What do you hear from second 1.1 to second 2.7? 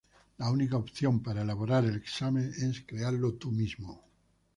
para elaborar el examen